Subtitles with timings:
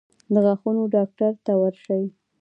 [0.33, 2.03] د غاښونو ډاکټر ته ورشئ